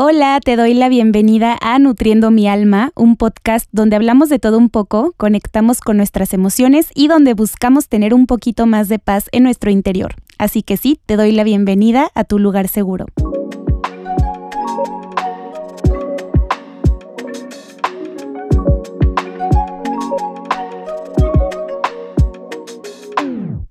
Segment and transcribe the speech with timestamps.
[0.00, 4.56] Hola, te doy la bienvenida a Nutriendo mi alma, un podcast donde hablamos de todo
[4.56, 9.28] un poco, conectamos con nuestras emociones y donde buscamos tener un poquito más de paz
[9.32, 10.14] en nuestro interior.
[10.38, 13.06] Así que sí, te doy la bienvenida a tu lugar seguro.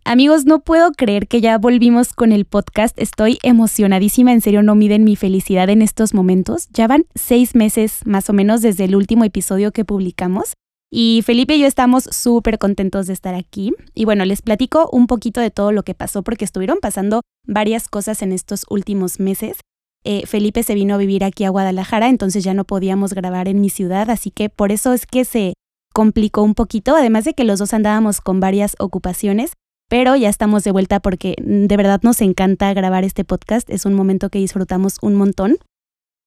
[0.10, 2.98] Amigos, no puedo creer que ya volvimos con el podcast.
[2.98, 6.70] Estoy emocionadísima, en serio, no miden mi felicidad en estos momentos.
[6.70, 10.54] Ya van seis meses más o menos desde el último episodio que publicamos.
[10.89, 13.74] Y Felipe y yo estamos súper contentos de estar aquí.
[13.93, 17.89] Y bueno, les platico un poquito de todo lo que pasó porque estuvieron pasando varias
[17.89, 19.57] cosas en estos últimos meses.
[20.06, 23.60] Eh, Felipe se vino a vivir aquí a Guadalajara, entonces ya no podíamos grabar en
[23.60, 25.56] mi ciudad, así que por eso es que se
[25.93, 29.51] complicó un poquito, además de que los dos andábamos con varias ocupaciones
[29.89, 33.86] pero ya estamos de vuelta porque mm, de verdad nos encanta grabar este podcast, es
[33.86, 35.58] un momento que disfrutamos un montón.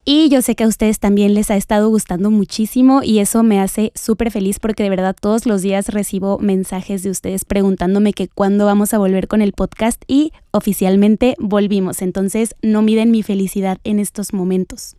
[0.03, 3.59] Y yo sé que a ustedes también les ha estado gustando muchísimo y eso me
[3.59, 8.27] hace súper feliz porque de verdad todos los días recibo mensajes de ustedes preguntándome que
[8.27, 12.01] cuándo vamos a volver con el podcast y oficialmente volvimos.
[12.01, 14.95] Entonces no miden mi felicidad en estos momentos.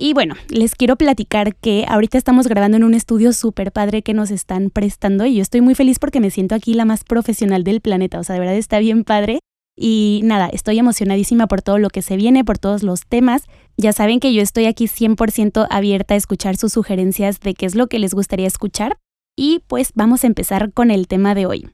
[0.00, 4.14] Y bueno, les quiero platicar que ahorita estamos grabando en un estudio súper padre que
[4.14, 7.64] nos están prestando y yo estoy muy feliz porque me siento aquí la más profesional
[7.64, 9.40] del planeta, o sea, de verdad está bien padre.
[9.76, 13.42] Y nada, estoy emocionadísima por todo lo que se viene, por todos los temas.
[13.76, 17.74] Ya saben que yo estoy aquí 100% abierta a escuchar sus sugerencias de qué es
[17.74, 18.98] lo que les gustaría escuchar.
[19.36, 21.70] Y pues vamos a empezar con el tema de hoy.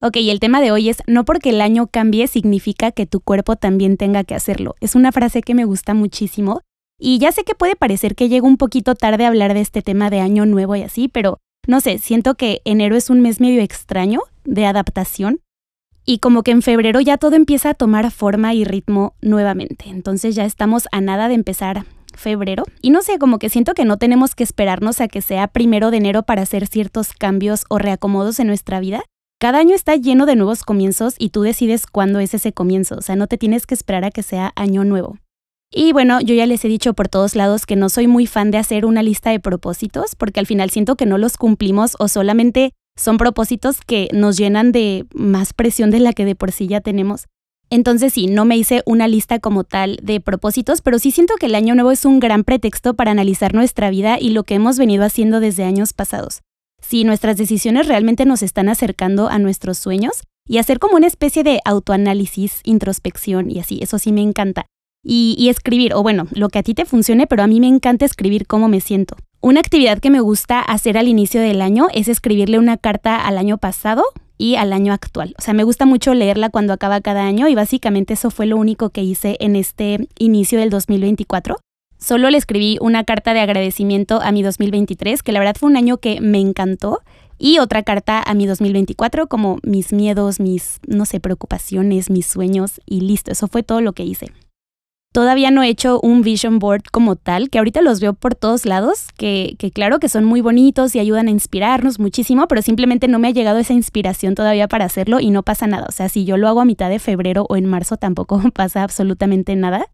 [0.00, 3.54] Ok, el tema de hoy es no porque el año cambie significa que tu cuerpo
[3.54, 4.74] también tenga que hacerlo.
[4.80, 6.60] Es una frase que me gusta muchísimo
[7.02, 9.82] y ya sé que puede parecer que llego un poquito tarde a hablar de este
[9.82, 13.40] tema de año nuevo y así, pero no sé, siento que enero es un mes
[13.40, 15.40] medio extraño de adaptación
[16.04, 19.86] y como que en febrero ya todo empieza a tomar forma y ritmo nuevamente.
[19.88, 22.64] Entonces ya estamos a nada de empezar febrero.
[22.80, 25.90] Y no sé, como que siento que no tenemos que esperarnos a que sea primero
[25.90, 29.02] de enero para hacer ciertos cambios o reacomodos en nuestra vida.
[29.40, 32.96] Cada año está lleno de nuevos comienzos y tú decides cuándo es ese comienzo.
[32.96, 35.18] O sea, no te tienes que esperar a que sea año nuevo.
[35.74, 38.50] Y bueno, yo ya les he dicho por todos lados que no soy muy fan
[38.50, 42.08] de hacer una lista de propósitos porque al final siento que no los cumplimos o
[42.08, 46.66] solamente son propósitos que nos llenan de más presión de la que de por sí
[46.66, 47.24] ya tenemos.
[47.70, 51.46] Entonces sí, no me hice una lista como tal de propósitos, pero sí siento que
[51.46, 54.76] el año nuevo es un gran pretexto para analizar nuestra vida y lo que hemos
[54.76, 56.42] venido haciendo desde años pasados.
[56.82, 61.44] Si nuestras decisiones realmente nos están acercando a nuestros sueños y hacer como una especie
[61.44, 64.66] de autoanálisis, introspección y así, eso sí me encanta
[65.04, 68.04] y, escribir, o bueno, lo que a ti te funcione, pero a mí me encanta
[68.04, 69.16] escribir cómo me siento.
[69.40, 73.38] Una actividad que me gusta hacer al inicio del año es escribirle una carta al
[73.38, 74.04] año pasado
[74.38, 75.34] y al año actual.
[75.38, 78.56] O sea, me gusta mucho leerla cuando acaba cada año y básicamente eso fue lo
[78.56, 81.56] único que hice en este inicio del 2024.
[81.98, 85.76] Solo le escribí una carta de agradecimiento a mi 2023, que la verdad fue un
[85.76, 87.00] año que me encantó,
[87.38, 92.80] y otra carta a mi 2024 como mis miedos, mis, no sé, preocupaciones, mis sueños
[92.86, 94.32] y listo, eso fue todo lo que hice.
[95.12, 98.64] Todavía no he hecho un vision board como tal, que ahorita los veo por todos
[98.64, 103.18] lados, que, claro que son muy bonitos y ayudan a inspirarnos muchísimo, pero simplemente no
[103.18, 105.84] me ha llegado esa inspiración todavía para hacerlo y no pasa nada.
[105.86, 108.82] O sea, si yo lo hago a mitad de febrero o en marzo tampoco pasa
[108.82, 109.84] absolutamente nada.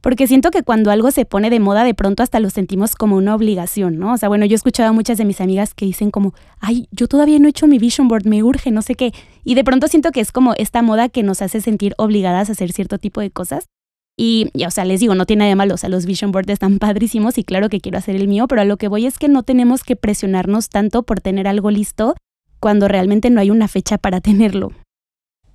[0.00, 3.16] Porque siento que cuando algo se pone de moda, de pronto hasta lo sentimos como
[3.16, 4.12] una obligación, ¿no?
[4.12, 6.88] O sea, bueno, yo he escuchado a muchas de mis amigas que dicen como, ay,
[6.90, 9.12] yo todavía no he hecho mi vision board, me urge, no sé qué.
[9.44, 12.52] Y de pronto siento que es como esta moda que nos hace sentir obligadas a
[12.52, 13.66] hacer cierto tipo de cosas.
[14.16, 16.52] Y, o sea, les digo, no tiene nada de malo, o sea, los vision boards
[16.52, 19.18] están padrísimos y claro que quiero hacer el mío, pero a lo que voy es
[19.18, 22.14] que no tenemos que presionarnos tanto por tener algo listo
[22.60, 24.72] cuando realmente no hay una fecha para tenerlo.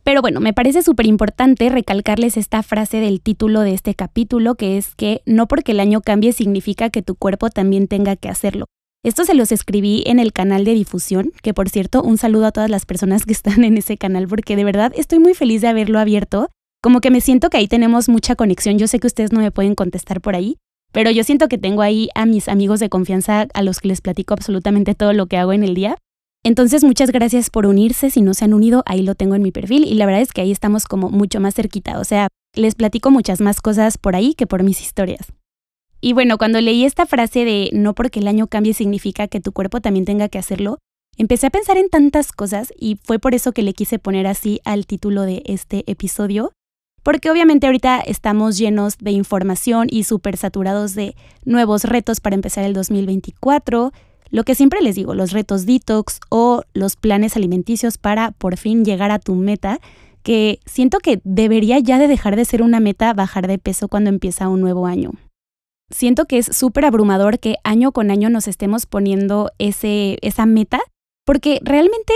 [0.03, 4.77] Pero bueno, me parece súper importante recalcarles esta frase del título de este capítulo, que
[4.77, 8.65] es que no porque el año cambie significa que tu cuerpo también tenga que hacerlo.
[9.03, 12.51] Esto se los escribí en el canal de difusión, que por cierto, un saludo a
[12.51, 15.67] todas las personas que están en ese canal, porque de verdad estoy muy feliz de
[15.67, 16.49] haberlo abierto
[16.81, 18.77] como que me siento que ahí tenemos mucha conexión.
[18.77, 20.57] Yo sé que ustedes no me pueden contestar por ahí,
[20.91, 24.01] pero yo siento que tengo ahí a mis amigos de confianza a los que les
[24.01, 25.97] platico absolutamente todo lo que hago en el día.
[26.43, 28.09] Entonces, muchas gracias por unirse.
[28.09, 30.31] Si no se han unido, ahí lo tengo en mi perfil y la verdad es
[30.31, 31.99] que ahí estamos como mucho más cerquita.
[31.99, 35.33] O sea, les platico muchas más cosas por ahí que por mis historias.
[36.01, 39.51] Y bueno, cuando leí esta frase de no porque el año cambie significa que tu
[39.51, 40.77] cuerpo también tenga que hacerlo,
[41.17, 44.61] empecé a pensar en tantas cosas y fue por eso que le quise poner así
[44.63, 46.53] al título de este episodio,
[47.03, 51.15] porque obviamente ahorita estamos llenos de información y súper saturados de
[51.45, 53.91] nuevos retos para empezar el 2024.
[54.31, 58.85] Lo que siempre les digo, los retos detox o los planes alimenticios para por fin
[58.85, 59.79] llegar a tu meta,
[60.23, 64.09] que siento que debería ya de dejar de ser una meta bajar de peso cuando
[64.09, 65.11] empieza un nuevo año.
[65.91, 70.79] siento que es súper abrumador que año con año nos estemos poniendo ese, esa meta,
[71.25, 72.13] porque realmente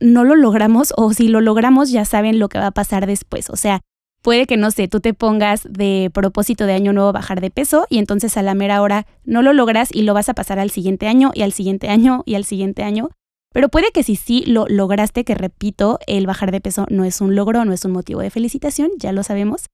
[0.00, 3.50] no lo logramos o si lo logramos ya saben lo que va a pasar después.
[3.50, 3.80] O sea,
[4.22, 7.86] puede que, no sé, tú te pongas de propósito de año nuevo bajar de peso
[7.88, 10.70] y entonces a la mera hora no lo logras y lo vas a pasar al
[10.70, 13.10] siguiente año y al siguiente año y al siguiente año.
[13.52, 17.20] Pero puede que si sí lo lograste, que repito, el bajar de peso no es
[17.20, 19.66] un logro, no es un motivo de felicitación, ya lo sabemos.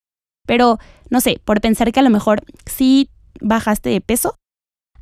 [0.47, 0.79] Pero,
[1.11, 3.11] no sé, por pensar que a lo mejor sí
[3.41, 4.37] bajaste de peso,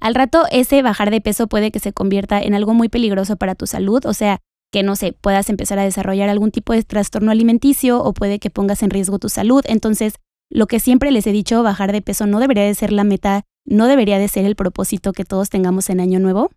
[0.00, 3.54] al rato ese bajar de peso puede que se convierta en algo muy peligroso para
[3.54, 4.40] tu salud, o sea,
[4.74, 8.50] que no sé, puedas empezar a desarrollar algún tipo de trastorno alimenticio o puede que
[8.50, 9.62] pongas en riesgo tu salud.
[9.68, 10.14] Entonces,
[10.50, 13.44] lo que siempre les he dicho, bajar de peso no debería de ser la meta,
[13.64, 16.50] no debería de ser el propósito que todos tengamos en año nuevo.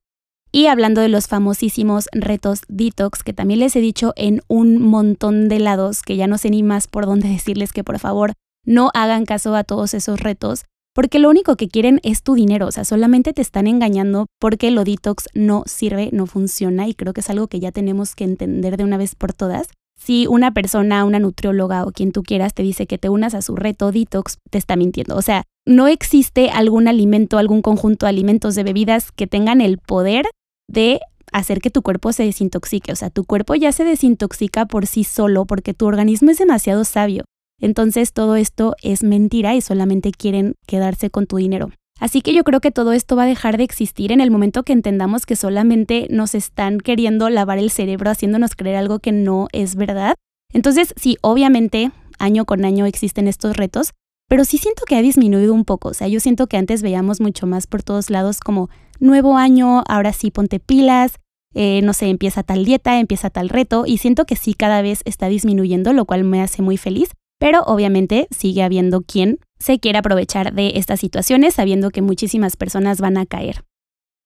[0.51, 5.47] Y hablando de los famosísimos retos detox, que también les he dicho en un montón
[5.47, 8.33] de lados, que ya no sé ni más por dónde decirles que por favor
[8.65, 10.65] no hagan caso a todos esos retos,
[10.97, 14.71] porque lo único que quieren es tu dinero, o sea, solamente te están engañando porque
[14.71, 18.23] lo detox no sirve, no funciona y creo que es algo que ya tenemos que
[18.23, 19.67] entender de una vez por todas.
[19.95, 23.43] Si una persona, una nutrióloga o quien tú quieras te dice que te unas a
[23.43, 25.15] su reto detox, te está mintiendo.
[25.15, 29.77] O sea, no existe algún alimento, algún conjunto de alimentos, de bebidas que tengan el
[29.77, 30.25] poder
[30.67, 30.99] de
[31.31, 32.91] hacer que tu cuerpo se desintoxique.
[32.91, 36.83] O sea, tu cuerpo ya se desintoxica por sí solo porque tu organismo es demasiado
[36.85, 37.25] sabio.
[37.59, 41.71] Entonces todo esto es mentira y solamente quieren quedarse con tu dinero.
[41.99, 44.63] Así que yo creo que todo esto va a dejar de existir en el momento
[44.63, 49.47] que entendamos que solamente nos están queriendo lavar el cerebro haciéndonos creer algo que no
[49.51, 50.15] es verdad.
[50.53, 53.93] Entonces, sí, obviamente, año con año existen estos retos,
[54.29, 55.89] pero sí siento que ha disminuido un poco.
[55.89, 58.69] O sea, yo siento que antes veíamos mucho más por todos lados como
[58.99, 61.15] nuevo año, ahora sí ponte pilas,
[61.55, 65.01] eh, no sé, empieza tal dieta, empieza tal reto, y siento que sí cada vez
[65.05, 67.09] está disminuyendo, lo cual me hace muy feliz.
[67.39, 72.99] Pero obviamente sigue habiendo quien se quiera aprovechar de estas situaciones sabiendo que muchísimas personas
[72.99, 73.63] van a caer.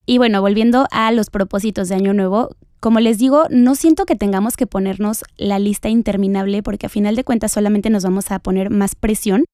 [0.05, 4.15] Y bueno, volviendo a los propósitos de Año Nuevo, como les digo, no siento que
[4.15, 8.39] tengamos que ponernos la lista interminable porque a final de cuentas solamente nos vamos a
[8.39, 9.45] poner más presión,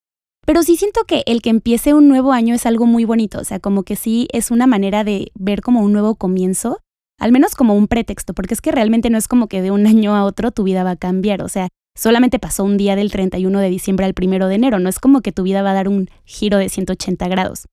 [0.45, 3.43] pero sí siento que el que empiece un nuevo año es algo muy bonito, o
[3.43, 6.79] sea, como que sí es una manera de ver como un nuevo comienzo,
[7.19, 9.85] al menos como un pretexto, porque es que realmente no es como que de un
[9.87, 13.11] año a otro tu vida va a cambiar, o sea, solamente pasó un día del
[13.11, 15.73] 31 de diciembre al 1 de enero, no es como que tu vida va a
[15.73, 17.67] dar un giro de 180 grados.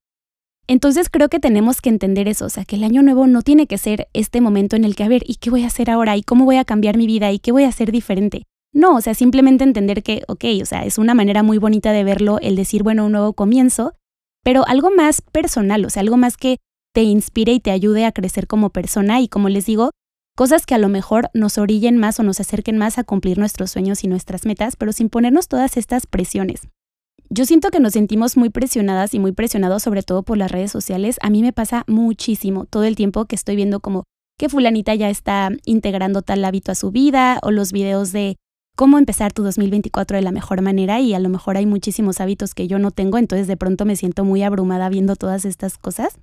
[0.66, 3.66] Entonces creo que tenemos que entender eso, o sea, que el año nuevo no tiene
[3.66, 6.16] que ser este momento en el que, a ver, ¿y qué voy a hacer ahora?
[6.16, 7.30] ¿Y cómo voy a cambiar mi vida?
[7.32, 8.44] ¿Y qué voy a hacer diferente?
[8.72, 12.02] No, o sea, simplemente entender que, ok, o sea, es una manera muy bonita de
[12.02, 13.92] verlo el decir, bueno, un nuevo comienzo,
[14.42, 16.58] pero algo más personal, o sea, algo más que
[16.94, 19.90] te inspire y te ayude a crecer como persona y como les digo,
[20.36, 23.70] Cosas que a lo mejor nos orillen más o nos acerquen más a cumplir nuestros
[23.70, 26.62] sueños y nuestras metas, pero sin ponernos todas estas presiones.
[27.30, 30.72] Yo siento que nos sentimos muy presionadas y muy presionados sobre todo por las redes
[30.72, 31.18] sociales.
[31.22, 34.02] A mí me pasa muchísimo todo el tiempo que estoy viendo como
[34.36, 38.34] que fulanita ya está integrando tal hábito a su vida o los videos de
[38.74, 42.54] cómo empezar tu 2024 de la mejor manera y a lo mejor hay muchísimos hábitos
[42.54, 46.18] que yo no tengo, entonces de pronto me siento muy abrumada viendo todas estas cosas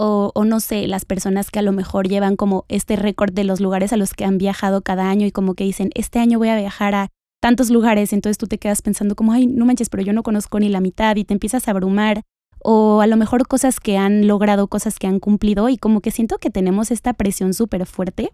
[0.00, 3.60] o, no sé, las personas que a lo mejor llevan como este récord de los
[3.60, 6.50] lugares a los que han viajado cada año y como que dicen, este año voy
[6.50, 7.08] a viajar a
[7.42, 10.60] tantos lugares, entonces tú te quedas pensando como, ay, no manches, pero yo no conozco
[10.60, 12.22] ni la mitad y te empiezas a abrumar,
[12.60, 16.12] o a lo mejor cosas que han logrado, cosas que han cumplido y como que
[16.12, 18.32] siento que tenemos esta presión súper fuerte.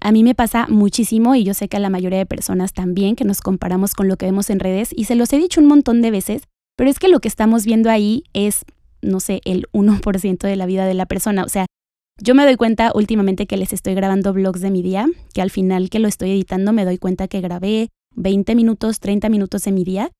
[0.00, 3.14] A mí me pasa muchísimo y yo sé que a la mayoría de personas también
[3.14, 5.68] que nos comparamos con lo que vemos en redes y se los he dicho un
[5.68, 6.42] montón de veces,
[6.76, 8.64] pero es que lo que estamos viendo ahí es
[9.02, 11.44] no sé, el 1% de la vida de la persona.
[11.44, 11.66] O sea,
[12.20, 15.50] yo me doy cuenta últimamente que les estoy grabando vlogs de mi día, que al
[15.50, 19.72] final que lo estoy editando me doy cuenta que grabé 20 minutos, 30 minutos de
[19.72, 20.10] mi día.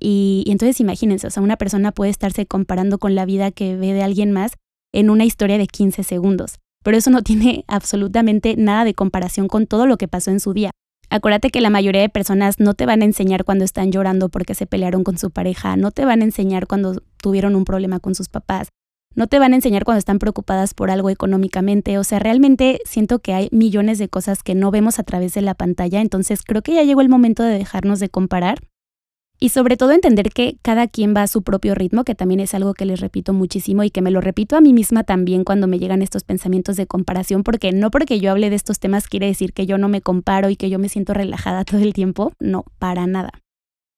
[0.00, 3.92] Y, entonces imagínense, o sea, una persona puede estarse comparando con la vida que ve
[3.92, 4.52] de alguien más
[4.92, 6.56] en una historia de 15 segundos.
[6.82, 10.52] Pero eso no tiene absolutamente nada de comparación con todo lo que pasó en su
[10.52, 10.70] día.
[11.12, 14.54] Acuérdate que la mayoría de personas no te van a enseñar cuando están llorando porque
[14.54, 18.14] se pelearon con su pareja, no te van a enseñar cuando tuvieron un problema con
[18.14, 18.68] sus papás,
[19.14, 21.98] no te van a enseñar cuando están preocupadas por algo económicamente.
[21.98, 25.42] O sea, realmente siento que hay millones de cosas que no vemos a través de
[25.42, 28.60] la pantalla, entonces creo que ya llegó el momento de dejarnos de comparar
[29.42, 32.54] y sobre todo entender que cada quien va a su propio ritmo, que también es
[32.54, 35.66] algo que les repito muchísimo y que me lo repito a mí misma también cuando
[35.66, 39.26] me llegan estos pensamientos de comparación, porque no porque yo hable de estos temas quiere
[39.26, 42.30] decir que yo no me comparo y que yo me siento relajada todo el tiempo,
[42.38, 43.32] no, para nada.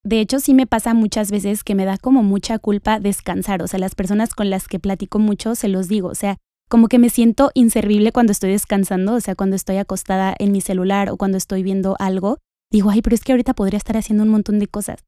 [0.02, 3.66] De hecho, sí me pasa muchas veces que me da como mucha culpa descansar, o
[3.66, 6.38] sea, las personas con las que platico mucho se los digo, o sea,
[6.70, 10.62] como que me siento inservible cuando estoy descansando, o sea, cuando estoy acostada en mi
[10.62, 12.38] celular o cuando estoy viendo algo,
[12.70, 15.04] digo, ay, pero es que ahorita podría estar haciendo un montón de cosas.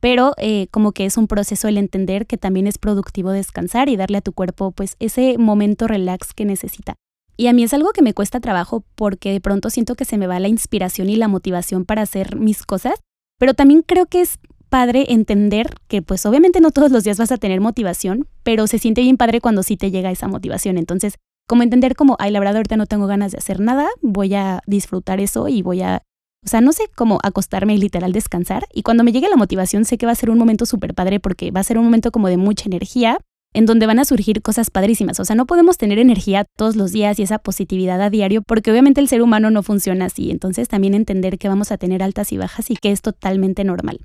[0.00, 3.96] Pero eh, como que es un proceso el entender que también es productivo descansar y
[3.96, 6.94] darle a tu cuerpo pues ese momento relax que necesita.
[7.36, 10.18] Y a mí es algo que me cuesta trabajo porque de pronto siento que se
[10.18, 13.00] me va la inspiración y la motivación para hacer mis cosas,
[13.38, 14.38] pero también creo que es
[14.68, 18.78] padre entender que pues obviamente no todos los días vas a tener motivación, pero se
[18.78, 20.78] siente bien padre cuando sí te llega esa motivación.
[20.78, 21.14] Entonces,
[21.48, 24.60] como entender como, ay, la verdad ahorita no tengo ganas de hacer nada, voy a
[24.66, 26.02] disfrutar eso y voy a
[26.44, 28.66] o sea, no sé cómo acostarme y literal descansar.
[28.72, 31.20] Y cuando me llegue la motivación, sé que va a ser un momento súper padre
[31.20, 33.18] porque va a ser un momento como de mucha energía,
[33.54, 35.18] en donde van a surgir cosas padrísimas.
[35.20, 38.70] O sea, no podemos tener energía todos los días y esa positividad a diario porque
[38.70, 40.30] obviamente el ser humano no funciona así.
[40.30, 44.00] Entonces también entender que vamos a tener altas y bajas y que es totalmente normal.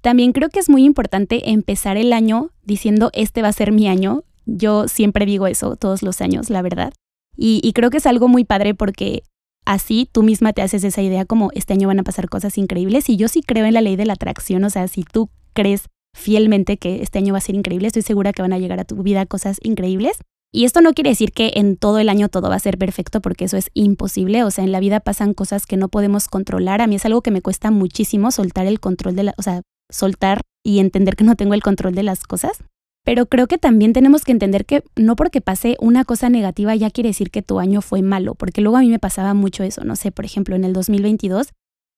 [0.00, 3.88] También creo que es muy importante empezar el año diciendo este va a ser mi
[3.88, 4.22] año.
[4.46, 6.92] Yo siempre digo eso todos los años, la verdad.
[7.36, 9.22] Y, y creo que es algo muy padre porque
[9.68, 13.10] así tú misma te haces esa idea como este año van a pasar cosas increíbles
[13.10, 15.88] y yo sí creo en la ley de la atracción, o sea, si tú crees
[16.16, 18.84] fielmente que este año va a ser increíble, estoy segura que van a llegar a
[18.84, 20.16] tu vida cosas increíbles.
[20.50, 23.20] Y esto no quiere decir que en todo el año todo va a ser perfecto
[23.20, 26.80] porque eso es imposible, o sea, en la vida pasan cosas que no podemos controlar.
[26.80, 29.60] A mí es algo que me cuesta muchísimo soltar el control de la, o sea,
[29.90, 32.64] soltar y entender que no tengo el control de las cosas.
[33.08, 36.90] Pero creo que también tenemos que entender que no porque pase una cosa negativa ya
[36.90, 39.82] quiere decir que tu año fue malo, porque luego a mí me pasaba mucho eso,
[39.82, 41.54] no sé, por ejemplo, en el 2022,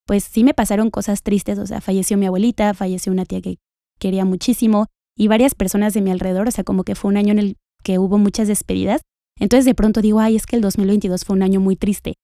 [0.07, 3.57] pues sí me pasaron cosas tristes, o sea, falleció mi abuelita, falleció una tía que
[3.99, 4.87] quería muchísimo
[5.17, 7.57] y varias personas de mi alrededor, o sea, como que fue un año en el
[7.83, 9.01] que hubo muchas despedidas.
[9.41, 12.15] Entonces de pronto digo, ay, es que el 2022 fue un año muy triste.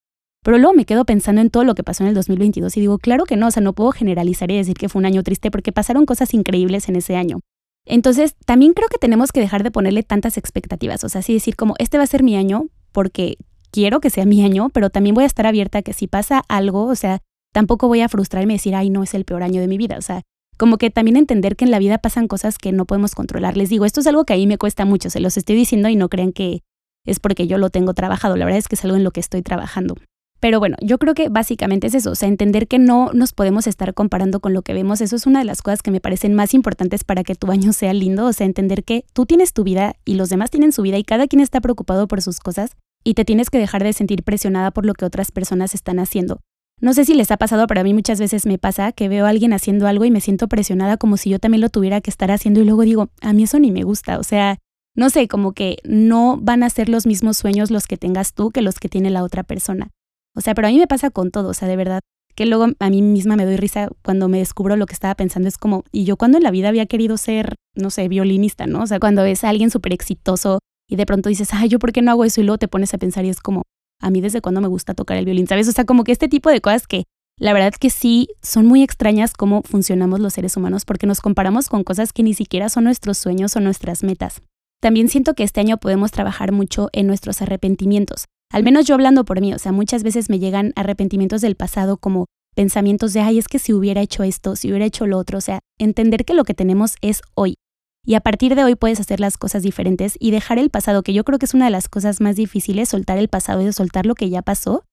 [0.44, 2.98] Pero luego me quedo pensando en todo lo que pasó en el 2022 y digo,
[2.98, 5.50] claro que no, o sea, no puedo generalizar y decir que fue un año triste
[5.50, 7.40] porque pasaron cosas increíbles en ese año.
[7.86, 11.56] Entonces, también creo que tenemos que dejar de ponerle tantas expectativas, o sea, así decir
[11.56, 13.38] como, este va a ser mi año porque
[13.70, 16.42] quiero que sea mi año, pero también voy a estar abierta a que si pasa
[16.48, 17.20] algo, o sea,
[17.52, 19.96] tampoco voy a frustrarme y decir, ay, no es el peor año de mi vida,
[19.98, 20.22] o sea,
[20.58, 23.56] como que también entender que en la vida pasan cosas que no podemos controlar.
[23.56, 25.88] Les digo, esto es algo que a mí me cuesta mucho, se los estoy diciendo
[25.88, 26.62] y no crean que
[27.04, 29.20] es porque yo lo tengo trabajado, la verdad es que es algo en lo que
[29.20, 29.94] estoy trabajando.
[30.40, 33.66] Pero bueno, yo creo que básicamente es eso, o sea, entender que no nos podemos
[33.66, 36.34] estar comparando con lo que vemos, eso es una de las cosas que me parecen
[36.34, 39.64] más importantes para que tu año sea lindo, o sea, entender que tú tienes tu
[39.64, 42.72] vida y los demás tienen su vida y cada quien está preocupado por sus cosas
[43.02, 46.40] y te tienes que dejar de sentir presionada por lo que otras personas están haciendo.
[46.78, 49.24] No sé si les ha pasado, pero a mí muchas veces me pasa que veo
[49.24, 52.10] a alguien haciendo algo y me siento presionada como si yo también lo tuviera que
[52.10, 54.58] estar haciendo y luego digo, a mí eso ni me gusta, o sea,
[54.94, 58.50] no sé, como que no van a ser los mismos sueños los que tengas tú
[58.50, 59.90] que los que tiene la otra persona.
[60.36, 62.00] O sea, pero a mí me pasa con todo, o sea, de verdad,
[62.36, 65.48] que luego a mí misma me doy risa cuando me descubro lo que estaba pensando.
[65.48, 68.82] Es como, y yo cuando en la vida había querido ser, no sé, violinista, ¿no?
[68.82, 71.92] O sea, cuando ves a alguien súper exitoso y de pronto dices, ay, ¿yo por
[71.92, 72.40] qué no hago eso?
[72.40, 73.62] Y luego te pones a pensar y es como,
[74.00, 75.66] a mí desde cuando me gusta tocar el violín, ¿sabes?
[75.68, 77.04] O sea, como que este tipo de cosas que
[77.38, 81.68] la verdad que sí son muy extrañas cómo funcionamos los seres humanos porque nos comparamos
[81.68, 84.42] con cosas que ni siquiera son nuestros sueños o nuestras metas.
[84.80, 88.26] También siento que este año podemos trabajar mucho en nuestros arrepentimientos.
[88.56, 91.98] Al menos yo hablando por mí, o sea, muchas veces me llegan arrepentimientos del pasado
[91.98, 95.36] como pensamientos de, ay, es que si hubiera hecho esto, si hubiera hecho lo otro,
[95.36, 97.56] o sea, entender que lo que tenemos es hoy.
[98.02, 101.12] Y a partir de hoy puedes hacer las cosas diferentes y dejar el pasado, que
[101.12, 104.06] yo creo que es una de las cosas más difíciles, soltar el pasado y soltar
[104.06, 104.84] lo que ya pasó.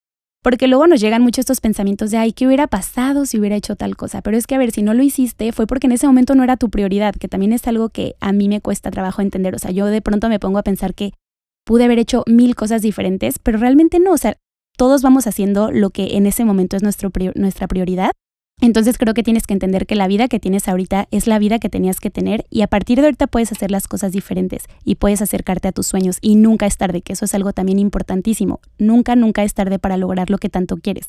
[0.42, 3.78] Porque luego nos llegan mucho estos pensamientos de, ay, ¿qué hubiera pasado si hubiera hecho
[3.78, 4.22] tal cosa?
[4.22, 6.44] Pero es que, a ver, si no lo hiciste, fue porque en ese momento no
[6.44, 9.56] era tu prioridad, que también es algo que a mí me cuesta trabajo entender.
[9.56, 11.14] O sea, yo de pronto me pongo a pensar que
[11.64, 14.38] pude haber hecho mil cosas diferentes, pero realmente no, o sea,
[14.78, 18.12] todos vamos haciendo lo que en ese momento es nuestro, nuestra prioridad.
[18.62, 21.60] Entonces creo que tienes que entender que la vida que tienes ahorita es la vida
[21.60, 24.96] que tenías que tener y a partir de ahorita puedes hacer las cosas diferentes y
[24.96, 28.62] puedes acercarte a tus sueños y nunca es tarde, que eso es algo también importantísimo.
[28.78, 31.08] Nunca, nunca es tarde para lograr lo que tanto quieres.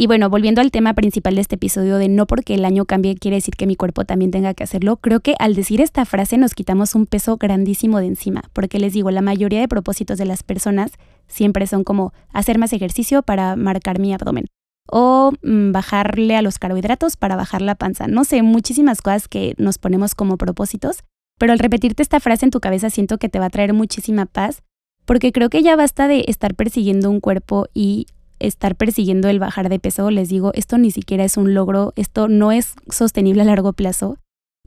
[0.00, 3.16] Y bueno, volviendo al tema principal de este episodio de no porque el año cambie
[3.16, 6.38] quiere decir que mi cuerpo también tenga que hacerlo, creo que al decir esta frase
[6.38, 10.24] nos quitamos un peso grandísimo de encima, porque les digo, la mayoría de propósitos de
[10.24, 10.92] las personas
[11.26, 14.46] siempre son como hacer más ejercicio para marcar mi abdomen
[14.86, 18.06] o mm, bajarle a los carbohidratos para bajar la panza.
[18.06, 21.02] No sé, muchísimas cosas que nos ponemos como propósitos,
[21.40, 24.26] pero al repetirte esta frase en tu cabeza siento que te va a traer muchísima
[24.26, 24.62] paz,
[25.06, 28.06] porque creo que ya basta de estar persiguiendo un cuerpo y
[28.40, 32.28] estar persiguiendo el bajar de peso, les digo, esto ni siquiera es un logro, esto
[32.28, 34.18] no es sostenible a largo plazo.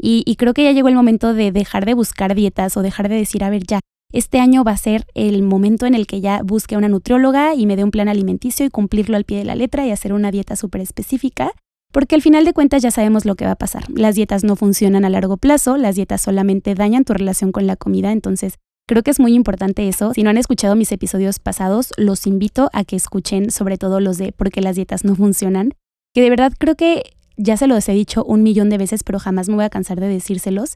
[0.03, 3.15] Y, creo que ya llegó el momento de dejar de buscar dietas o dejar de
[3.15, 3.79] decir, a ver, ya,
[4.11, 7.65] este año va a ser el momento en el que ya busque una nutrióloga y
[7.65, 10.31] me dé un plan alimenticio y cumplirlo al pie de la letra y hacer una
[10.31, 11.51] dieta súper específica,
[11.91, 13.83] porque al final de cuentas ya sabemos lo que va a pasar.
[13.89, 17.75] Las dietas no funcionan a largo plazo, las dietas solamente dañan tu relación con la
[17.75, 18.57] comida, entonces
[18.91, 20.13] Creo que es muy importante eso.
[20.13, 24.17] Si no han escuchado mis episodios pasados, los invito a que escuchen sobre todo los
[24.17, 25.75] de por qué las dietas no funcionan.
[26.13, 29.17] Que de verdad creo que ya se los he dicho un millón de veces, pero
[29.17, 30.75] jamás me voy a cansar de decírselos.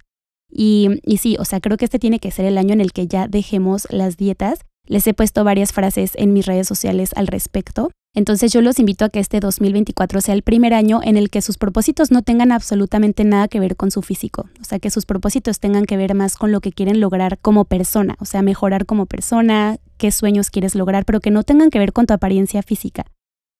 [0.49, 2.93] Y, y sí, o sea, creo que este tiene que ser el año en el
[2.93, 4.59] que ya dejemos las dietas.
[4.87, 7.89] Les he puesto varias frases en mis redes sociales al respecto.
[8.15, 11.41] Entonces yo los invito a que este 2024 sea el primer año en el que
[11.41, 15.05] sus propósitos no tengan absolutamente nada que ver con su físico, o sea, que sus
[15.05, 18.85] propósitos tengan que ver más con lo que quieren lograr como persona, o sea, mejorar
[18.85, 22.63] como persona, qué sueños quieres lograr, pero que no tengan que ver con tu apariencia
[22.63, 23.05] física.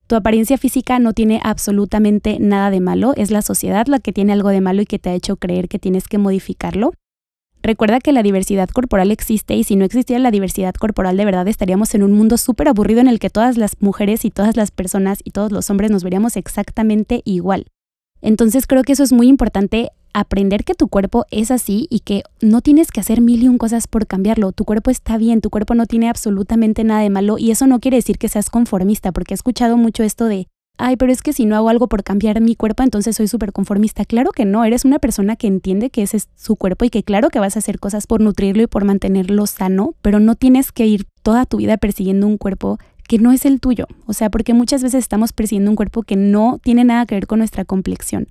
[0.08, 4.32] Tu apariencia física no tiene absolutamente nada de malo, es la sociedad la que tiene
[4.32, 6.94] algo de malo y que te ha hecho creer que tienes que modificarlo.
[7.66, 11.48] Recuerda que la diversidad corporal existe y si no existiera la diversidad corporal de verdad
[11.48, 14.70] estaríamos en un mundo súper aburrido en el que todas las mujeres y todas las
[14.70, 17.66] personas y todos los hombres nos veríamos exactamente igual.
[18.22, 22.22] Entonces creo que eso es muy importante aprender que tu cuerpo es así y que
[22.40, 24.52] no tienes que hacer mil y un cosas por cambiarlo.
[24.52, 27.80] Tu cuerpo está bien, tu cuerpo no tiene absolutamente nada de malo y eso no
[27.80, 31.34] quiere decir que seas conformista porque he escuchado mucho esto de ay, pero es que
[31.34, 34.06] si no hago algo por cambiar mi cuerpo, entonces soy súper conformista.
[34.06, 37.04] Claro que no, eres una persona que entiende que ese es su cuerpo y que
[37.04, 40.72] claro que vas a hacer cosas por nutrirlo y por mantenerlo sano, pero no tienes
[40.72, 42.78] que ir toda tu vida persiguiendo un cuerpo
[43.08, 43.88] que no es el tuyo.
[44.06, 47.28] O sea, porque muchas veces estamos persiguiendo un cuerpo que no tiene nada que ver
[47.28, 48.28] con nuestra complexión.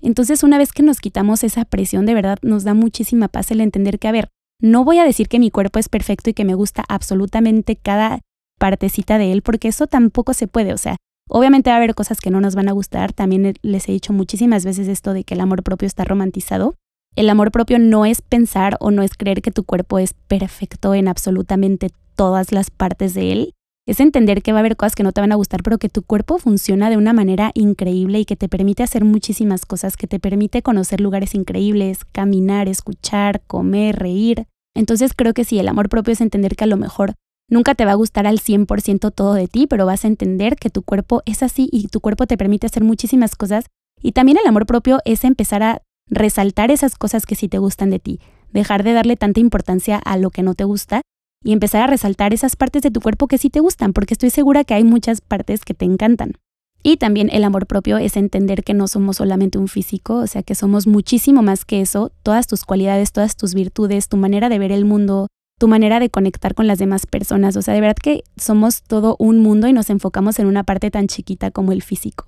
[0.00, 3.60] Entonces, una vez que nos quitamos esa presión, de verdad nos da muchísima paz el
[3.60, 4.28] entender que, a ver,
[4.60, 8.20] no voy a decir que mi cuerpo es perfecto y que me gusta absolutamente cada
[8.58, 10.72] partecita de él, porque eso tampoco se puede.
[10.72, 10.96] O sea,
[11.28, 13.12] Obviamente va a haber cosas que no nos van a gustar.
[13.12, 16.74] También les he dicho muchísimas veces esto de que el amor propio está romantizado.
[17.16, 20.94] El amor propio no es pensar o no es creer que tu cuerpo es perfecto
[20.94, 23.54] en absolutamente todas las partes de él.
[23.86, 25.88] Es entender que va a haber cosas que no te van a gustar, pero que
[25.88, 30.06] tu cuerpo funciona de una manera increíble y que te permite hacer muchísimas cosas, que
[30.06, 34.46] te permite conocer lugares increíbles, caminar, escuchar, comer, reír.
[34.74, 37.14] Entonces creo que sí, el amor propio es entender que a lo mejor
[37.50, 40.68] Nunca te va a gustar al 100% todo de ti, pero vas a entender que
[40.68, 43.64] tu cuerpo es así y tu cuerpo te permite hacer muchísimas cosas.
[44.02, 47.88] Y también el amor propio es empezar a resaltar esas cosas que sí te gustan
[47.90, 48.20] de ti,
[48.52, 51.00] dejar de darle tanta importancia a lo que no te gusta
[51.42, 54.30] y empezar a resaltar esas partes de tu cuerpo que sí te gustan, porque estoy
[54.30, 56.34] segura que hay muchas partes que te encantan.
[56.82, 60.42] Y también el amor propio es entender que no somos solamente un físico, o sea,
[60.42, 64.58] que somos muchísimo más que eso, todas tus cualidades, todas tus virtudes, tu manera de
[64.58, 65.28] ver el mundo,
[65.58, 67.56] tu manera de conectar con las demás personas.
[67.56, 70.90] O sea, de verdad que somos todo un mundo y nos enfocamos en una parte
[70.90, 72.26] tan chiquita como el físico.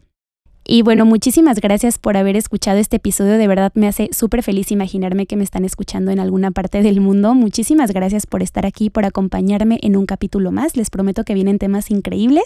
[0.64, 3.38] Y bueno, muchísimas gracias por haber escuchado este episodio.
[3.38, 7.01] De verdad me hace súper feliz imaginarme que me están escuchando en alguna parte del
[7.01, 7.35] mundo.
[7.35, 10.77] Muchísimas gracias por estar aquí, por acompañarme en un capítulo más.
[10.77, 12.45] Les prometo que vienen temas increíbles.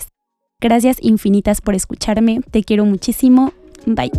[0.61, 2.41] Gracias infinitas por escucharme.
[2.51, 3.53] Te quiero muchísimo.
[3.85, 4.13] Bye.